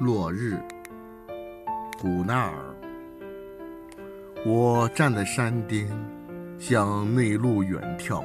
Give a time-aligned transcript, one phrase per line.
[0.00, 0.56] 落日，
[2.00, 2.54] 古纳尔。
[4.46, 5.86] 我站在山巅，
[6.58, 8.24] 向内陆远眺。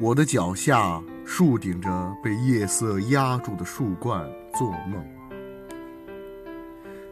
[0.00, 5.04] 我的脚下，树顶着被夜色压住的树冠，做梦。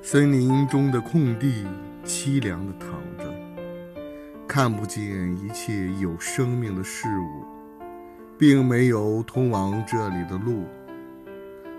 [0.01, 1.67] 森林中的空地，
[2.03, 3.31] 凄凉地躺着，
[4.49, 7.45] 看不见一切有生命的事物，
[8.39, 10.65] 并没有通往这里的路。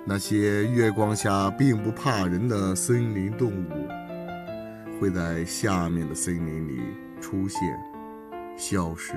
[0.07, 6.79] 那些月光下并不怕人的森林动物，会在下面的森林里
[7.19, 7.59] 出现、
[8.55, 9.15] 消失。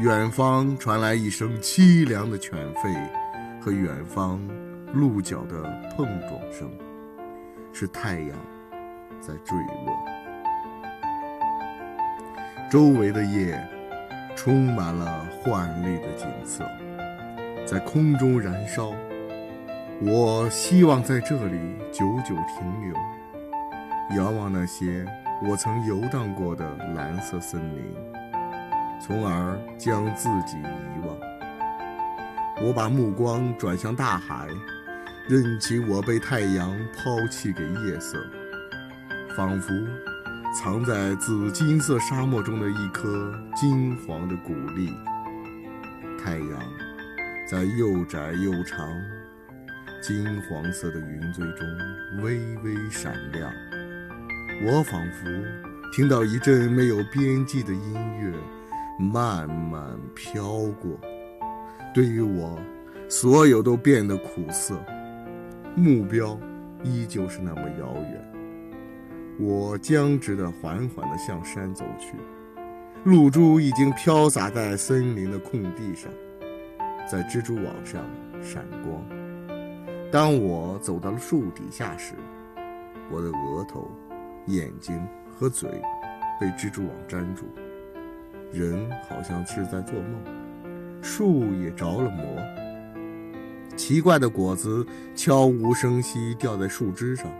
[0.00, 2.98] 远方传来一声凄凉的犬吠，
[3.60, 4.40] 和远方
[4.94, 5.62] 鹿角的
[5.94, 6.70] 碰撞声，
[7.70, 8.30] 是太阳
[9.20, 9.54] 在坠
[9.84, 9.94] 落。
[12.70, 13.62] 周围的夜
[14.34, 16.64] 充满了幻丽的景色，
[17.66, 18.94] 在空中燃烧。
[20.00, 21.58] 我希望在这里
[21.90, 25.04] 久久停留，遥望那些
[25.42, 27.84] 我曾游荡过的蓝色森林，
[29.00, 31.16] 从而将自己遗忘。
[32.62, 34.46] 我把目光转向大海，
[35.28, 38.24] 任其我被太阳抛弃给夜色，
[39.36, 39.74] 仿佛
[40.54, 44.94] 藏在紫金色沙漠中的一颗金黄的谷粒。
[46.24, 46.62] 太阳
[47.50, 48.88] 在又窄又长。
[50.00, 51.66] 金黄色的云堆中
[52.22, 53.52] 微微闪亮，
[54.64, 55.26] 我仿佛
[55.92, 58.32] 听到一阵没有边际的音乐
[58.98, 60.42] 慢慢飘
[60.80, 60.98] 过。
[61.92, 62.58] 对于我，
[63.08, 64.80] 所有都变得苦涩，
[65.74, 66.38] 目标
[66.84, 68.24] 依旧是那么遥远。
[69.40, 72.14] 我僵直地缓缓地向山走去，
[73.04, 76.10] 露珠已经飘洒在森林的空地上，
[77.10, 78.00] 在蜘蛛网上
[78.40, 79.17] 闪光。
[80.10, 82.14] 当我走到了树底下时，
[83.10, 83.90] 我的额头、
[84.46, 85.68] 眼睛和嘴
[86.40, 87.44] 被蜘蛛网粘住，
[88.50, 92.24] 人好像是在做梦，树也着了魔。
[93.76, 94.84] 奇怪的果子
[95.14, 97.30] 悄无声息掉在树枝上，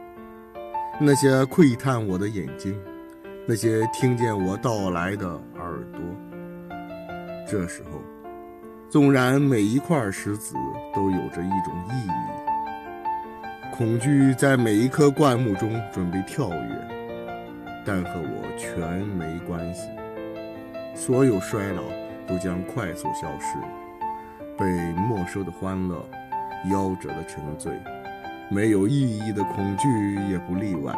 [1.00, 2.78] 那些窥探我的眼睛，
[3.46, 5.26] 那些听见我到来的
[5.56, 6.00] 耳朵。
[7.48, 7.98] 这时候，
[8.90, 10.54] 纵然每一块石子
[10.94, 12.47] 都有着一种意义。
[13.78, 16.88] 恐惧在每一棵灌木中准备跳跃，
[17.86, 19.88] 但和我全没关系。
[20.96, 21.82] 所有衰老
[22.26, 23.56] 都将快速消失，
[24.58, 26.04] 被没收的欢乐，
[26.66, 27.72] 夭折的沉醉，
[28.50, 29.86] 没有意义的恐惧
[30.28, 30.92] 也不例外。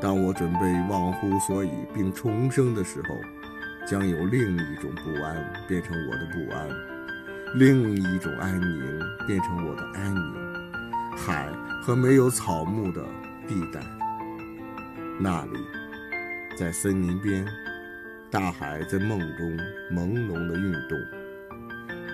[0.00, 6.68] 当我准备忘乎所以并重生的时候，将有另一种不安变成我的不安，
[7.56, 10.45] 另一种安宁变成我的安宁。
[11.16, 11.50] 海
[11.82, 13.02] 和没有草木的
[13.48, 13.80] 地带，
[15.18, 15.58] 那里，
[16.58, 17.44] 在森林边，
[18.30, 19.56] 大海在梦中
[19.90, 20.98] 朦胧的运动，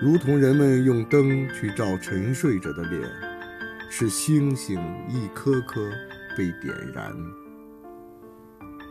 [0.01, 3.01] 如同人们用灯去照沉睡者的脸，
[3.89, 5.91] 是星星一颗颗
[6.37, 7.13] 被点燃。